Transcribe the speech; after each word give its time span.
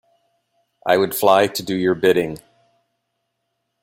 I 0.83 0.97
would 0.97 1.13
fly 1.13 1.45
to 1.45 1.61
do 1.61 1.75
your 1.75 1.93
bidding. 1.93 2.39